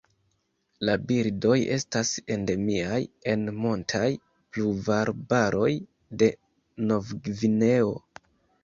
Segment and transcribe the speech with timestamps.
[0.87, 2.97] La birdoj estas endemiaj
[3.35, 4.03] en montaj
[4.57, 5.71] pluvarbaroj
[6.25, 6.33] de
[6.91, 7.97] Novgvineo.